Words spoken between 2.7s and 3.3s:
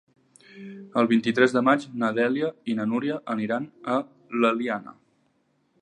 i na Núria